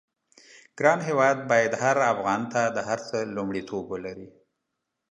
[0.77, 4.27] ګران هېواد بايد هر افغان ته د هر څه لومړيتوب ولري.